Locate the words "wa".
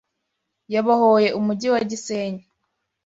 1.73-1.81